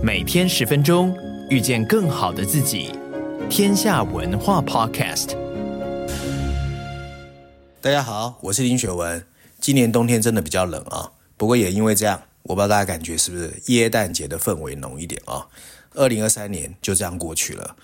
[0.00, 1.16] 每天十分钟，
[1.50, 2.92] 遇见更好的自己。
[3.50, 5.36] 天下文化 Podcast。
[7.80, 9.26] 大家好，我是林雪文。
[9.60, 15.48] 今年冬天真的比较冷啊，不过也因为这样，我不知道大家感觉是不是耶诞节的氛围浓一点啊？
[15.94, 17.74] 二零二三年就这样过去了，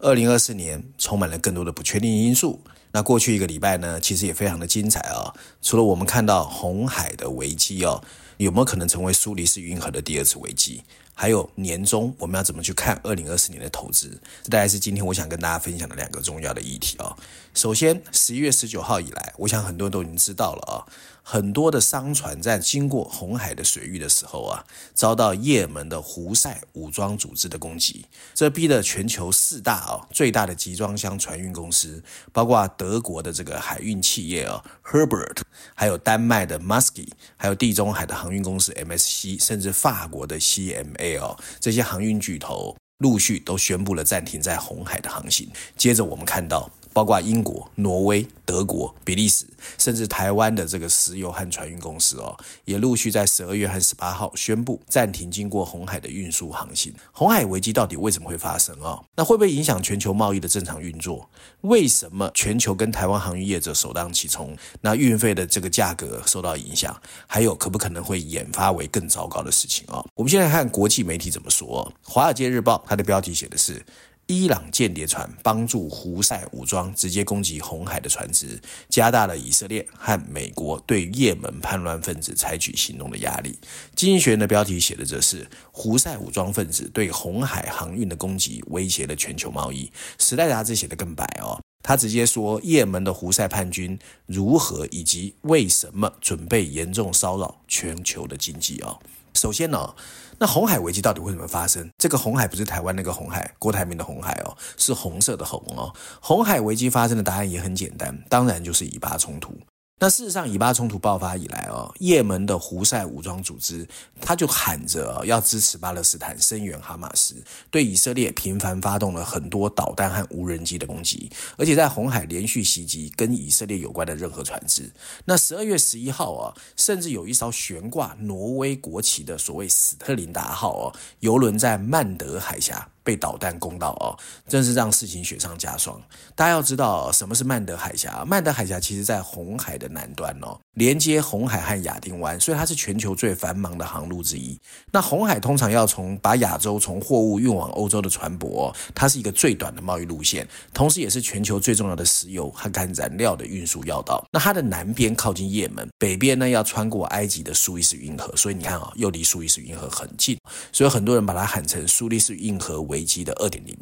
[0.00, 2.60] 二零二四年充满了更多的不确定因素。
[2.90, 5.32] 那过去一个礼拜呢，其实也非常的精彩啊。
[5.62, 8.04] 除了我们看到红海的危机哦，
[8.36, 10.82] 有没有可能成为苏黎世运河的第二次危机？
[11.14, 14.20] 还有年终我们要怎么去看二零二四年的投资？
[14.42, 17.16] 这大概是今天我想跟大家分享的两个重要的议题哦。
[17.54, 20.86] 首先，十一月十九号以来，我想很多人都已经知道了啊。
[21.24, 35.42] 很多的商船在经过红海的水域的时候啊，遭到也门的胡塞武装组织的攻击，这逼得全球四大啊最大的集装箱船运公司，包括德国的这个海运企业啊 Herbert，
[35.76, 45.50] 还有丹麦的 Musky，还有地中海的航运公司 MSC，甚至法国的 CMA 哦，这些航运巨头陆续都宣布了暂停在红海的航行。
[45.76, 46.70] 接着我们看到。
[46.92, 49.46] 包括英国、挪威、德国、比利时，
[49.78, 56.92] 甚至台湾的这个石油和船运公司哦，也陆续在十二月和十八号宣布暂停经过红海的运输航行。
[57.12, 59.00] 红海危机到底为什么会发生啊？
[59.16, 61.28] 那会不会影响全球贸易的正常运作？
[61.62, 64.56] 为什么全球跟台湾航运业者首当其冲？
[64.80, 66.94] 那运费的这个价格受到影响，
[67.26, 70.04] 还有可不可能会演发为更糟糕的事情啊？
[70.14, 71.90] 我们现在看国际媒体怎么说。
[72.10, 73.84] 《华尔街日报》它的标题写的是。
[74.26, 83.58] 伊朗间谍船帮助胡塞武装直接攻击红海的船只，加大了以色列和美国对也门叛乱分子采取行动的压力。
[83.94, 89.92] 经济学人的标题写的则是胡塞武装分子对红海航运的攻击威胁了全球贸易。
[90.18, 98.98] 时代杂志写得更白哦，他直接说也门的胡塞叛军如何以及为什么准备严重骚扰全球的经济哦。
[99.42, 99.92] 首先呢。
[100.38, 101.90] 那红海危机到底为什么发生？
[101.98, 105.92] 这个红海不是台湾那个红海，郭台铭的红海哦，是红色的红哦。
[106.20, 109.52] 红海危机发生的答案也很简单，当然就是以巴冲突。
[110.02, 113.86] 那事实上，以巴冲突爆发以来哦，也门的胡塞武装组织
[114.20, 117.36] 他就喊着要支持巴勒斯坦，声援哈马斯，
[117.70, 124.90] 对以色列频繁发动了很多导弹和无人机的攻击，而且在红海连续袭击跟以色列有关的任何船只。
[125.24, 132.88] 那十二月十一号啊，甚至有一艘悬挂挪威国旗的所谓史特林达号哦，游轮在曼德海峡。
[133.02, 134.16] 被导弹攻到哦，
[134.48, 136.00] 真是让事情雪上加霜。
[136.34, 138.24] 大家要知道什么是曼德海峡？
[138.24, 144.58] 曼德海峡其实在红海的南端哦，连接红海和亚丁湾，所以它是全球最繁忙的航路之一。
[144.90, 154.24] 那红海通常要从把亚洲从货物运往欧洲的船舶，它是一个最短的贸易路线，同时也是全球最重要的石油和干燃料的运输要道。
[154.32, 160.38] 那它的南边靠近也门，北边呢要穿过埃及的苏伊士运河，所以你看啊，又离苏伊士运河很近，
[160.72, 163.76] 所以很多人把它喊成苏伊士运河危机的二点零。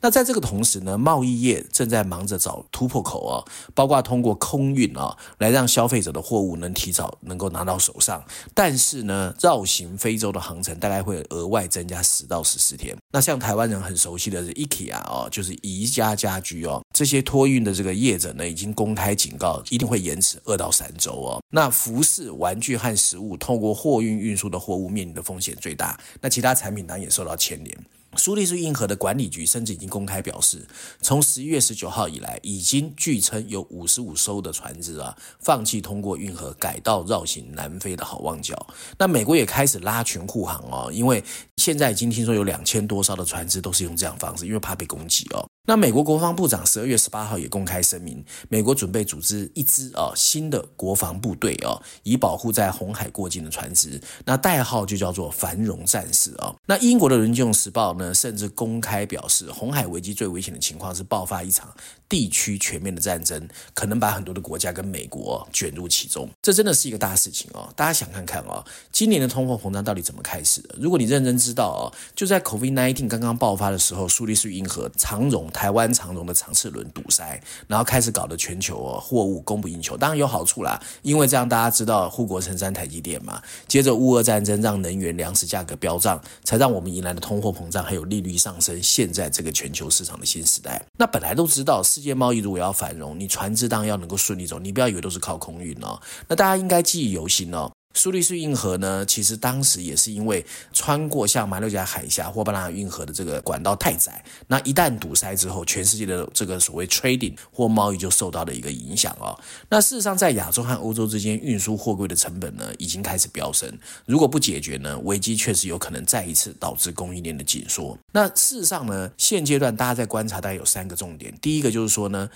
[0.00, 8.24] 那在这个同时呢，贸易业正在忙着找突破口啊，包括通过空运啊，来让消费者的货物能提早能够拿到手上。
[8.54, 12.96] 但是呢，绕行非洲的航程大概会额外增加十到十四天。
[13.12, 21.42] 那像台湾人很熟悉的 IKEA 哦，就是宜家家居哦，这些托运的这个业者呢，已经公开警告，一定会延迟二到三周哦。
[21.50, 27.78] 那服饰、玩具和食物透过货运运输的货物面临的风险最大，那其他产品当然也受到牵连。
[28.16, 30.66] 苏黎世运河的管理局甚至已经公开表示，
[31.00, 38.66] 从十一月十九号以来，已经据称有五十五艘的船只啊，放弃通过运河，改道绕行南非的好望角。
[38.98, 41.22] 那美国也开始拉群护航哦，因为
[41.56, 45.48] 现在已经听说有两千多艘的船只都是用这样方式，因为怕被攻击哦。
[45.64, 54.00] 那美国国防部长十二月十八号也公开声明，美国准备组织一支啊新的国防部队啊，以保护在红海过境的船只。
[54.24, 56.52] 那代号就叫做繁荣战士啊。
[56.66, 61.72] 那英国的《伦金时报》呢，甚至公开表示，红海危机最危险的情况是爆发一场
[62.08, 66.28] 地区全面的战争，可能把很多的国家跟美国卷入其中。
[66.42, 67.72] 这真的是一个大事情哦。
[67.76, 70.74] 大家想看看哦，今年的通货膨胀到底怎么开始的？
[70.80, 71.82] 如果你认真知道哦，
[72.16, 75.51] 就在 COVID-19 刚刚爆发的时候，苏黎世运河长荣。
[75.52, 83.40] 台湾长荣的长次轮堵塞，然后开始搞得全球哦货物供不应求，当然有好处啦，因为这样大家知道护国神山台积电嘛。
[83.68, 88.82] 接着乌俄战争让能源粮食价格飙涨，才让我们迎来的通货膨胀还有利率上升。
[88.82, 96.00] 现在这个全球市场的新时代，那本来都知道世界贸易如果要繁荣，你船只当然要能够顺利走，你不要以为都是靠空运哦。
[96.26, 97.70] 那大家应该记忆犹新哦。
[97.94, 109.38] 苏黎世运河呢，其实当时也是因为穿过像马六甲海峡或巴拿运河的这个管道太窄，那一旦堵塞之后，全世界的这个所谓 trading 或贸易就受到了一个影响哦。
[109.68, 113.70] 那事实上，在亚洲和欧洲之间运输货柜的成本呢，已经开始飙升。
[114.06, 117.98] 如果不解决呢，危机确实有可能再一次导致供应链的紧缩。
[118.12, 121.32] 那事实上呢，现阶段大家在观察，大概有三个重点。
[121.40, 122.28] 第一个就是说呢。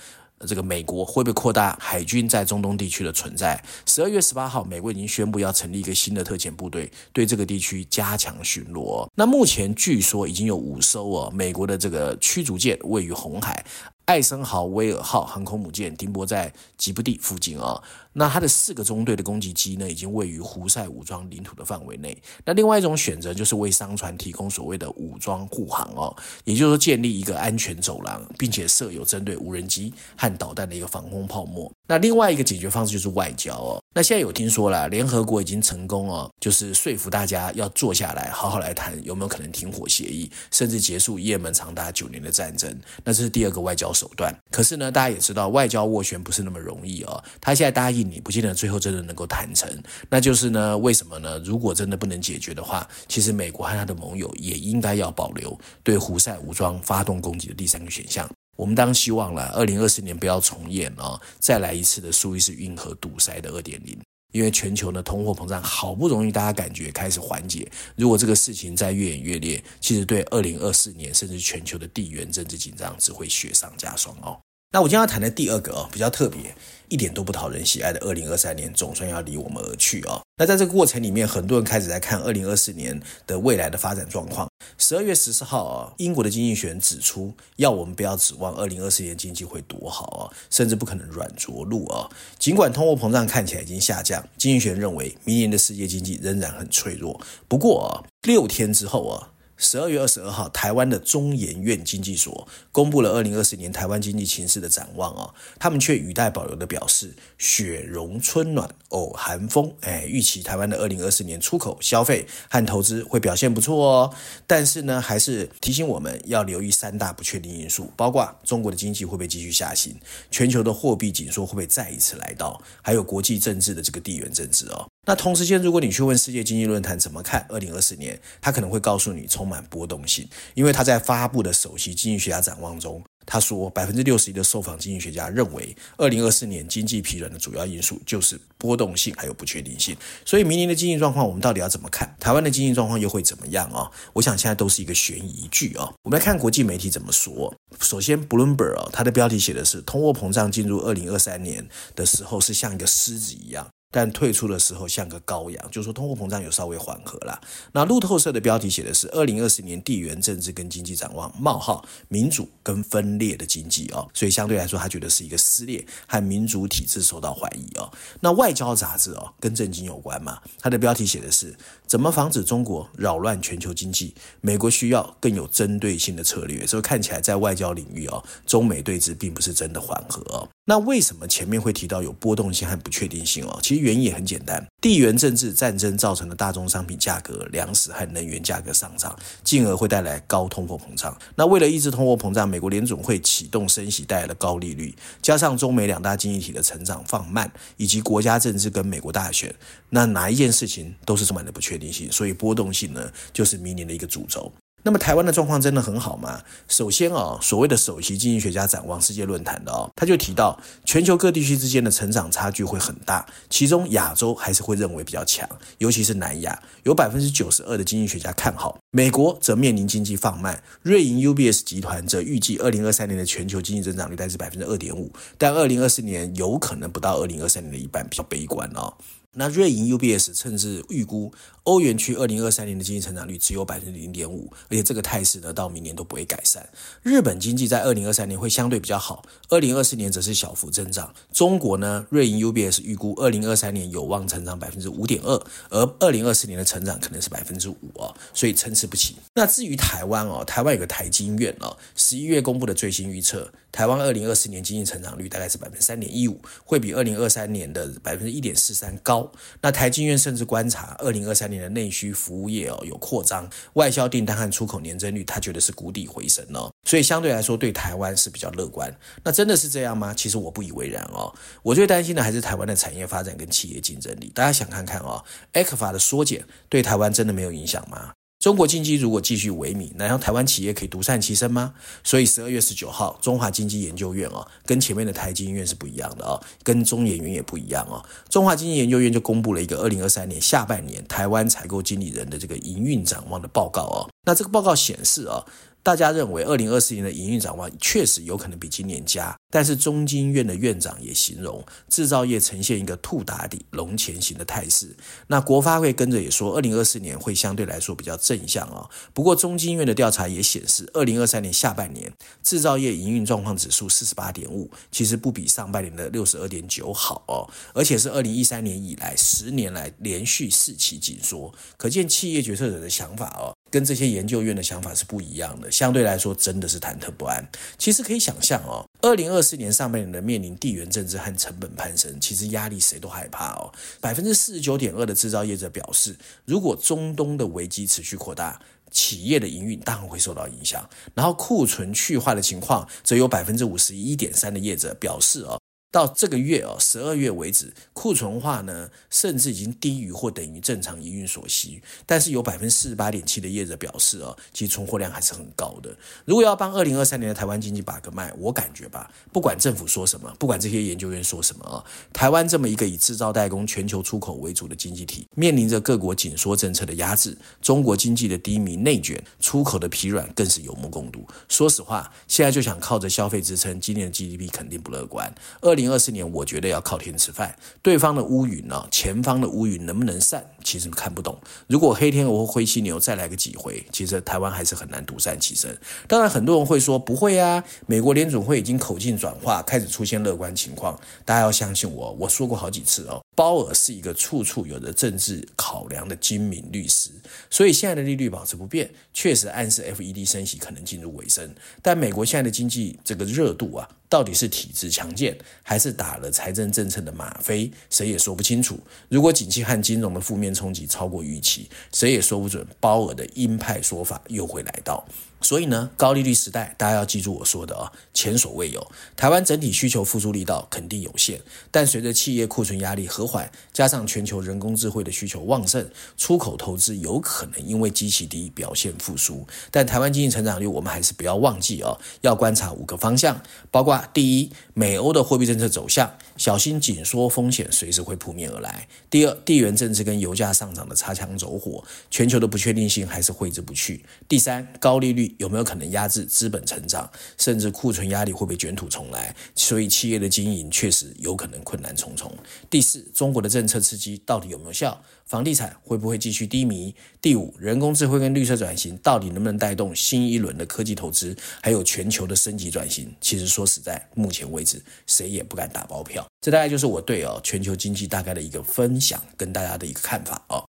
[0.45, 3.63] 这个美国会不会扩大海军在中东地区的存在？
[3.85, 9.07] 十二月十八号，美国已经宣布要成立一个新的特遣部队，对这个地区加强巡逻。
[9.15, 13.65] 那目前据说已经有五艘哦，美国的这个驱逐舰位于红海。
[14.07, 17.77] 艾森豪威尔号航空母舰停泊在吉布地附近啊，
[18.13, 22.17] 那它的四个中队的攻击机呢，已经位于胡塞武装领土的范围内。
[22.45, 26.15] 那另外一种选择就是为商船提供所谓的武装护航哦，
[26.45, 31.69] 也就是说建立一个安全走廊，并且设有针对无人机和导弹的一个防空泡沫。
[31.87, 33.81] 那另外一个解决方式就是外交哦。
[33.95, 42.77] 那现在有听说了，联合国已经成功哦，就是说服大家要坐下来好好来谈有没有可能停火协议，甚至结束也门长达九年的战争。
[43.03, 47.23] 那这是第二个外交手段，可是呢，大家也知道外交斡旋不是那么容易哦。
[47.41, 49.67] 他现在答应你，不见得最后真的能够谈成。
[50.09, 51.39] 那就是呢，为什么呢？
[51.39, 58.29] 如果真的不能解决的话，其实美国和他的盟友也应该要保留对胡塞武装发动攻击的第三个选项。
[58.57, 63.97] 我们当然希望了，二零二四年不要重演哦，再来一次的苏伊士运河堵塞的二点零。
[64.33, 67.65] 因为全球的通货膨胀好不容易大家感觉开始缓解，
[67.95, 74.37] 如果这个事情再越演越烈，其实对二零二四年甚至全球的地缘政治紧张只会雪上加霜哦。
[74.69, 76.53] 那我今天要谈的第二个哦，比较特别，
[76.89, 80.21] 一点都不讨人喜爱的二零二三年总算要离我们而去哦。
[80.35, 84.45] 那在这个过程里面，很多人开始在看二零二四年的未来的发展状况。
[84.77, 92.09] 十二月十四号啊，英国的经济学人指出，要我们不要指望二零二四年经济会多好啊，甚至不可能软着陆啊。
[92.37, 97.19] 尽管通货膨胀看起来已经下降，经济学人认为明年的世界经济仍然很脆弱。
[97.47, 99.29] 不过啊，六天之后啊。
[99.57, 114.13] 十二月二十二号，台湾的中研院经济所公布了二零二四年台湾经济情势的展望啊，他们却语带保留的表示，雪融春暖偶寒风，哎，预期台湾的二零二四年出口、消费和投资会表现不错哦。
[114.45, 119.95] 但是呢，还是提醒我们要留意三大不确定因素，包括中国的经济会不会继续下行，
[120.29, 124.87] 全球的货币紧缩会不会再一次来到，还有国际政治的这个地缘政治哦。
[125.07, 139.95] 那同时间，如果你去问世界经济论坛怎么看二零二四年，他可能会告诉你充满波动性，因为他在发布的首席经济学家展望中，他说百分之六十一的受访经济学家认为，二零二四年经济疲软的主要因素就是波动性还有不确定性。
[140.25, 142.13] 所以明年的经济状况，我们到底要怎么看？
[142.19, 143.89] 台湾的经济状况又会怎么样啊？
[144.11, 145.89] 我想现在都是一个悬疑剧啊。
[146.03, 147.55] 我们来看国际媒体怎么说。
[147.79, 151.65] 首先，Bloomberg 啊，它的标题写的是通货膨胀进入二零二三年
[151.95, 153.65] 的时候是像一个狮子一样。
[153.89, 157.39] 但退出的时候像个羔羊，就是说通货膨胀有稍微缓和了。
[157.71, 167.89] 那路透社的标题写的是“二零二四年地缘政治跟经济展望：冒号民主跟分裂的经济”哦，所以相对来说，他觉得是一个撕裂和民主体制受到怀疑哦。
[168.19, 171.55] 那外交杂志哦，跟政经有关嘛，它的标题写的是
[171.87, 174.13] “怎么防止中国扰乱全球经济？
[174.41, 176.67] 美国需要更有针对性的策略”。
[176.67, 180.49] 所以看起来在外交领域哦，中美对峙并不是真的缓和哦。
[180.69, 183.57] 那为什么前面会提到有波动性和不确定性哦？
[183.63, 191.17] 其实原因也很简单，地缘政治战争造成的大宗商品价格、粮食和能源价格上涨，进而会带来高通货膨胀。
[191.35, 199.55] 那为了抑制通货膨胀，美国联总会启动升息，带来了高利率，加上中美两大经济体的成长放慢，以及国家政治跟美国大选，
[199.89, 204.51] 那哪一件事情都是充满了不确定性，所以波动性呢，就是明年的一个主轴。
[204.87, 206.41] 那么台湾的状况真的很好吗？
[206.69, 215.45] 首先啊，所谓的首席经济学家展望世界论坛的哦，他就提到全球各地区之间的成长差距会很大，其中亚洲还是会认为比较强，
[215.79, 228.93] 尤其是南亚，有百分之九十二的经济学家看好，美国则面临经济放慢，瑞银 UBS 集团则预计二零二三年的全球经济增长率大概是百分之二点五，但二零二四年有可能不到二零二三年的一半，比较悲观哦。
[229.37, 231.31] 那瑞银 UBS 甚至预估
[231.63, 236.67] 欧元区二零二三年的经济成长率只有百分之零点五，而且这个态势呢，到明年都不会改善。
[237.03, 241.13] 日本经济在二零二三年会相对比较好，二零二四年则是小幅增长。
[241.31, 245.39] 中国呢，瑞银 UBS 预估二零二三年有望成长百分之五点二，
[245.69, 249.15] 而二零二四年的成长可能是百分之五哦，所以参差不齐。
[249.35, 259.31] 那至于台湾哦，台湾有个台经院哦，十一月公布的最新预测，台湾二零二四年经济成长率大概是百分之三点一五，会比二零二三年的百分之一点四三高。
[259.61, 266.73] 那台经院甚至观察，二零二三年的内需服务业哦有扩张，外销订单和出口年增率，他觉得是谷底回升哦。
[266.85, 268.91] 所以相对来说，对台湾是比较乐观。
[269.23, 270.11] 那真的是这样吗？
[270.11, 271.31] 其实我不以为然哦。
[271.61, 274.31] 我最担心的还是台湾的产业发展跟企业竞争力。
[274.33, 278.13] 大家想看看哦，ECFA 的缩减对台湾真的没有影响吗？
[278.47, 281.73] 中国经济如果继续萎靡，难道台湾企业可以独善其身吗？
[282.01, 288.01] 所以十二月十九号，中华经济研究院哦，跟前面的台经院是不一样的哦，跟中研院也不一样哦。
[288.29, 294.09] 中华经济研究院就公布了一个二零二三年下半年台湾采购经理人的这个营运展望的报告哦。
[294.23, 295.45] 那这个报告显示哦。
[295.87, 304.93] 大家认为，二零二四年的营运展望确实有可能比今年佳，但是中经院的院长也形容制造业呈现一个兔打底、龙前行的态势。
[305.27, 308.89] 那国发会跟着也说，二零二四年会相对来说比较正向哦。
[309.13, 312.11] 不过中经院的调查也显示，二零二三年下半年
[312.43, 323.55] 制造业营运状况指数四十八点五，其实不比上半年的六十二点九好哦，而且是二零一三年以来十年来连续四期紧缩，可见企业决策者的想法哦。
[323.69, 327.45] 跟这些研究院的想法是不一样的，相对来说真的是忐忑不安。
[327.77, 333.71] 其实可以想象哦，二零二四年上半年的面临地缘政治和成本攀升，其实压力谁都害怕哦。
[333.99, 338.59] 百分之四十九点二的制造业者表示，如果中东的危机持续扩大，
[338.89, 340.89] 企业的营运当然会受到影响。
[341.13, 345.59] 然后库存去化的情况，则有百分之五十一点三的业者表示哦。
[345.89, 351.81] 到这个月哦，十二月为止，库存化呢，甚至已经低于或等于正常营运所需。
[352.05, 355.95] 但是有百分之四十八点七的业者表示哦，其实存货量还是很高的。
[356.25, 371.25] 如果要帮二零二三年的台湾经济把个脉，我感觉吧，不管政府说什么，不管这些研究员说什么啊，台湾这么一个以制造代工、全球出口为主的经济体，面临着各国紧缩政策的压制，中国经济的低迷内卷，出口的疲软，更是有目共睹。
[371.47, 375.33] 说实话，现在就想靠着消费支撑，今年的 GDP 肯定不乐观。
[375.61, 377.55] 二零二四年，我觉得要靠天吃饭。
[377.81, 380.45] 对方的乌云呢、前方的乌云能不能散？
[380.63, 381.39] 其实看不懂。
[381.67, 385.77] 如果黑天鹅或灰犀牛再来个几回，其实台湾还是很难独善其身。
[386.07, 387.63] 当然，很多人会说不会啊。
[387.85, 390.99] 美国联准会已经口径转化，开始出现乐观情况。
[391.23, 393.21] 大家要相信我，我说过好几次哦。
[393.33, 397.11] 鲍尔是一个处处有着政治考量的精明律师，
[397.49, 401.49] 所以现在的利率保持不变，确实暗示 FED 升息可能进入尾声。
[401.81, 407.69] 但美国现在的经济这个热度啊，到底是体质强健，还是打了财政政策的吗啡？
[407.89, 408.79] 谁也说不清楚。
[409.09, 415.05] 如果景气和金融的负面冲击超过预期，谁也说不准鲍尔的鹰派说法又会来到。
[415.47, 418.85] 所以呢，高利率时代，大家要记住我说的啊，前所未有。
[419.15, 421.39] 台湾整体需求复苏力道肯定有限，
[421.71, 429.47] 但随着企业库存压力和缓，加上全球人工智慧的需求旺盛，出口投资有可能因为基期低表现复苏。
[429.71, 436.11] 但台湾经济成长率，我们还是不要忘记哦，要观察五个方向，包括第一，美欧的货币政策走向。
[436.35, 438.87] 小心紧缩风险随时会扑面而来。
[439.09, 444.05] 第二，地缘政治跟油价上涨的擦枪走火，全球的不确定性还是挥之不去。
[444.27, 449.35] 第三，高利率有没有可能压制资本成长，甚至库存压力会被卷土重来？
[449.55, 452.31] 所以企业的经营确实有可能困难重重。
[452.69, 455.01] 第四，中国的政策刺激到底有没有效？
[455.25, 456.95] 房地产会不会继续低迷？
[457.21, 461.35] 第五，人工智慧跟绿色转型到底能不能带动新一轮的科技投资？
[461.61, 463.13] 还有全球的升级转型？
[463.19, 466.25] 其实说实在，目前为止谁也不敢打包票。
[466.39, 470.66] 这大概就是我对哦全球经济大概的一个分享，跟大家的一个看法哦。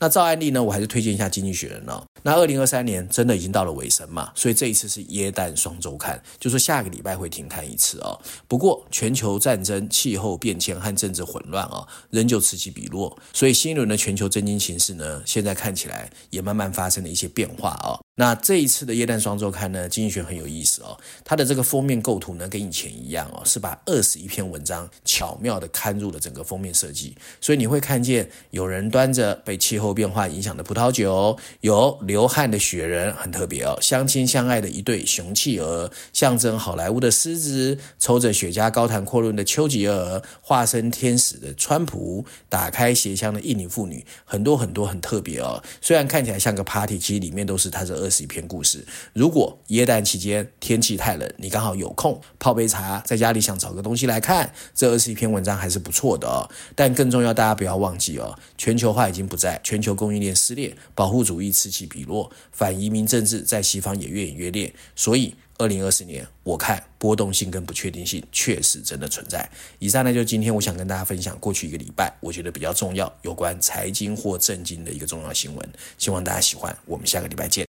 [0.00, 2.04] 那照案例呢，我还是推荐一下《经济学人》哦。
[2.22, 8.18] 那二零二三年真的已经到了尾声嘛，所以这一次是耶诞双周刊，就说下个礼拜会停刊一次哦。
[8.46, 17.98] 不过全球战争、气候变迁和政治混乱哦，仍旧此起彼落，所以新一轮的全球政经形势呢，现在看起来也慢慢发生了一些变化哦。
[18.20, 48.82] 那这一次的耶诞双周刊呢，经济学很有意思哦，它的这个封面构图呢，跟以前一样哦，是把二十一篇文章巧妙地刊入了整个封面设计，所以你会看见有人端着被气候变化影响的葡萄酒，有流汗的雪人，很特别哦，相亲相爱的一对熊企鹅，象征好莱坞的狮子，抽着雪茄高谈阔论的丘吉尔，化身天使的川普，打开鞋箱的印尼妇女，很多很多很特别哦，虽然看起来像个 party，其实里面都是他这二十一篇故事。
[49.12, 56.48] 如果耶诞期间天气太冷，你刚好有空泡杯茶，在家里想找个东西来看，这二十一篇文章还是不错的哦。
[56.74, 64.72] 但更重要，大家不要忘记哦，全球化已经不在，全球供应链撕裂，保护主义此起彼落，反移民政治在西方也越演越烈。
[64.96, 69.46] 所以，二零二四年我看波动性跟不确定性确实真的存在。
[69.78, 76.74] 以上呢，就今天我想跟大家分享过去一个礼拜我觉得比较重要有关财经或政经的一个重要新闻，希望大家喜欢。
[76.86, 77.67] 我们下个礼拜见。